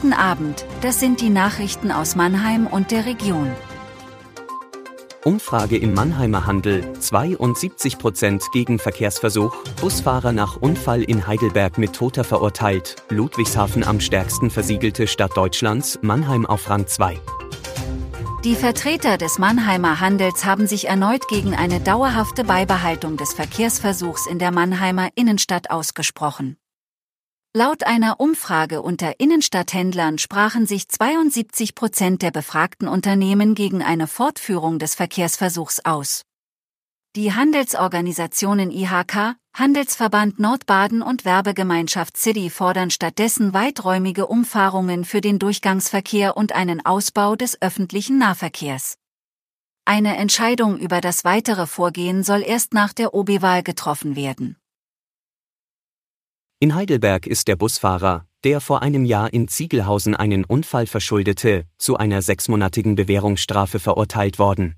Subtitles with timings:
[0.00, 3.50] Guten Abend, das sind die Nachrichten aus Mannheim und der Region.
[5.24, 12.22] Umfrage im Mannheimer Handel, 72 Prozent gegen Verkehrsversuch, Busfahrer nach Unfall in Heidelberg mit Toter
[12.22, 17.18] verurteilt, Ludwigshafen am stärksten versiegelte Stadt Deutschlands, Mannheim auf Rang 2.
[18.44, 24.38] Die Vertreter des Mannheimer Handels haben sich erneut gegen eine dauerhafte Beibehaltung des Verkehrsversuchs in
[24.38, 26.56] der Mannheimer Innenstadt ausgesprochen.
[27.56, 34.78] Laut einer Umfrage unter Innenstadthändlern sprachen sich 72 Prozent der befragten Unternehmen gegen eine Fortführung
[34.78, 36.24] des Verkehrsversuchs aus.
[37.16, 46.36] Die Handelsorganisationen IHK, Handelsverband Nordbaden und Werbegemeinschaft City fordern stattdessen weiträumige Umfahrungen für den Durchgangsverkehr
[46.36, 48.98] und einen Ausbau des öffentlichen Nahverkehrs.
[49.86, 54.58] Eine Entscheidung über das weitere Vorgehen soll erst nach der OB-Wahl getroffen werden.
[56.60, 61.96] In Heidelberg ist der Busfahrer, der vor einem Jahr in Ziegelhausen einen Unfall verschuldete, zu
[61.96, 64.74] einer sechsmonatigen Bewährungsstrafe verurteilt worden.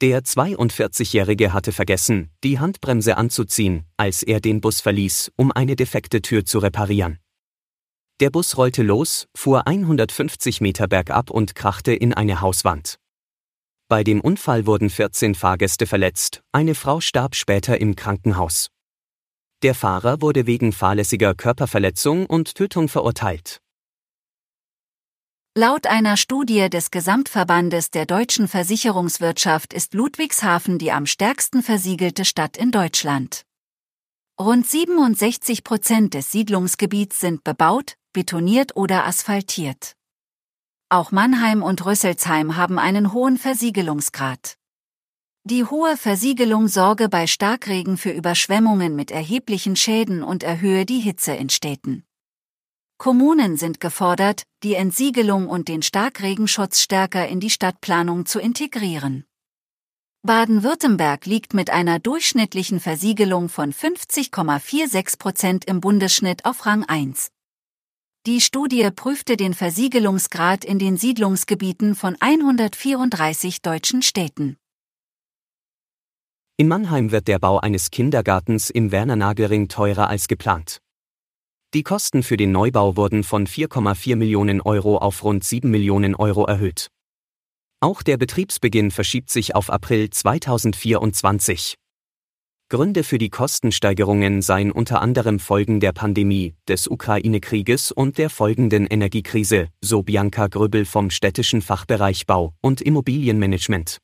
[0.00, 6.22] Der 42-Jährige hatte vergessen, die Handbremse anzuziehen, als er den Bus verließ, um eine defekte
[6.22, 7.18] Tür zu reparieren.
[8.20, 13.00] Der Bus rollte los, fuhr 150 Meter bergab und krachte in eine Hauswand.
[13.88, 18.70] Bei dem Unfall wurden 14 Fahrgäste verletzt, eine Frau starb später im Krankenhaus.
[19.64, 23.60] Der Fahrer wurde wegen fahrlässiger Körperverletzung und Tötung verurteilt.
[25.56, 32.56] Laut einer Studie des Gesamtverbandes der deutschen Versicherungswirtschaft ist Ludwigshafen die am stärksten versiegelte Stadt
[32.56, 33.42] in Deutschland.
[34.40, 39.94] Rund 67 Prozent des Siedlungsgebiets sind bebaut, betoniert oder asphaltiert.
[40.88, 44.57] Auch Mannheim und Rüsselsheim haben einen hohen Versiegelungsgrad.
[45.44, 51.32] Die hohe Versiegelung sorge bei Starkregen für Überschwemmungen mit erheblichen Schäden und erhöhe die Hitze
[51.32, 52.04] in Städten.
[52.98, 59.24] Kommunen sind gefordert, die Entsiegelung und den Starkregenschutz stärker in die Stadtplanung zu integrieren.
[60.22, 67.30] Baden-Württemberg liegt mit einer durchschnittlichen Versiegelung von 50,46 Prozent im Bundesschnitt auf Rang 1.
[68.26, 74.58] Die Studie prüfte den Versiegelungsgrad in den Siedlungsgebieten von 134 deutschen Städten.
[76.60, 80.78] In Mannheim wird der Bau eines Kindergartens im Werner-Nagelring teurer als geplant.
[81.72, 86.46] Die Kosten für den Neubau wurden von 4,4 Millionen Euro auf rund 7 Millionen Euro
[86.46, 86.88] erhöht.
[87.78, 91.76] Auch der Betriebsbeginn verschiebt sich auf April 2024.
[92.70, 98.88] Gründe für die Kostensteigerungen seien unter anderem Folgen der Pandemie, des Ukraine-Krieges und der folgenden
[98.88, 103.98] Energiekrise, so Bianca Grübbel vom städtischen Fachbereich Bau und Immobilienmanagement.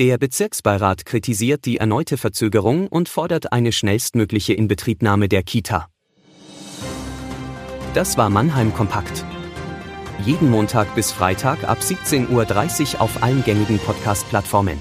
[0.00, 5.88] Der Bezirksbeirat kritisiert die erneute Verzögerung und fordert eine schnellstmögliche Inbetriebnahme der Kita.
[7.94, 9.24] Das war Mannheim Kompakt.
[10.24, 14.80] Jeden Montag bis Freitag ab 17.30 Uhr auf allen gängigen Podcast-Plattformen.